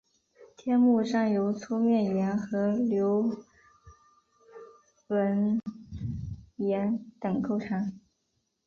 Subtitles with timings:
[0.57, 3.39] 天目山由粗面岩和流
[5.09, 5.61] 纹
[6.57, 8.01] 岩等构成。